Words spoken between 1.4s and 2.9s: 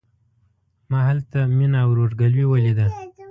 مينه او ورور ګلوي وليده.